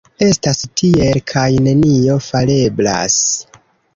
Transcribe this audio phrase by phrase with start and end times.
[0.27, 3.21] Estas tiel, kaj nenio fareblas.